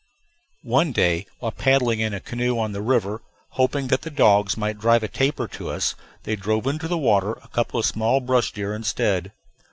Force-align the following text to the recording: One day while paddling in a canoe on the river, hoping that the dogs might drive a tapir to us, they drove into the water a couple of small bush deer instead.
One 0.63 0.91
day 0.93 1.27
while 1.37 1.51
paddling 1.51 1.99
in 1.99 2.11
a 2.11 2.19
canoe 2.19 2.57
on 2.57 2.71
the 2.71 2.81
river, 2.81 3.21
hoping 3.49 3.89
that 3.89 4.01
the 4.01 4.09
dogs 4.09 4.57
might 4.57 4.79
drive 4.79 5.03
a 5.03 5.07
tapir 5.07 5.47
to 5.49 5.69
us, 5.69 5.93
they 6.23 6.35
drove 6.35 6.65
into 6.65 6.87
the 6.87 6.97
water 6.97 7.33
a 7.43 7.47
couple 7.49 7.79
of 7.79 7.85
small 7.85 8.19
bush 8.19 8.51
deer 8.51 8.73
instead. 8.73 9.31